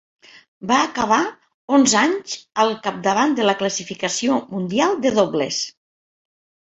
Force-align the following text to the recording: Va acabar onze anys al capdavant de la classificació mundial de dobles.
Va 0.69 0.75
acabar 0.83 1.17
onze 1.79 1.99
anys 2.03 2.37
al 2.63 2.73
capdavant 2.87 3.35
de 3.41 3.45
la 3.49 3.55
classificació 3.59 4.39
mundial 4.55 4.97
de 5.05 5.13
dobles. 5.19 5.61